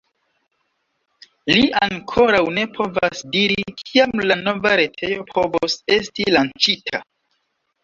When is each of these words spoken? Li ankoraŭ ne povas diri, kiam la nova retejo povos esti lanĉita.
Li 1.55 1.65
ankoraŭ 1.87 2.39
ne 2.55 2.63
povas 2.79 3.21
diri, 3.37 3.67
kiam 3.83 4.25
la 4.31 4.39
nova 4.47 4.73
retejo 4.83 5.29
povos 5.37 5.79
esti 6.01 6.29
lanĉita. 6.37 7.07